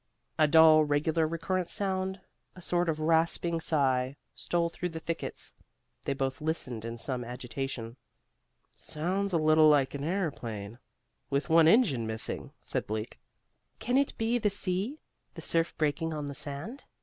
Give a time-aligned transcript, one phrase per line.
[0.39, 2.21] A dull, regular, recurrent sound,
[2.55, 5.53] a sort of rasping sigh, stole through the thickets.
[6.05, 7.97] They both listened in some agitation.
[8.75, 10.79] "Sounds a little like an airplane,
[11.29, 13.19] with one engine missing," said Bleak.
[13.77, 14.97] "Can it be the sea,
[15.35, 16.85] the surf breaking on the sand?"